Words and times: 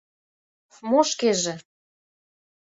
—Мо 0.89 0.99
шкеже? 1.09 1.53